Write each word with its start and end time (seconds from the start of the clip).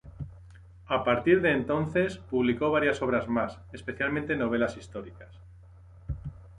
A 0.87 1.03
partir 1.03 1.43
de 1.43 1.51
entonces, 1.51 2.17
publicó 2.17 2.71
varias 2.71 3.03
obras 3.03 3.27
más, 3.29 3.59
especialmente 3.71 4.35
novelas 4.35 4.75
históricas. 4.75 5.29